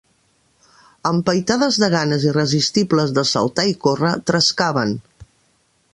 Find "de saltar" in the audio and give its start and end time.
3.19-3.69